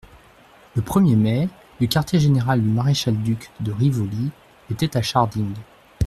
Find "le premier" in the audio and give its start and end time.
0.75-1.15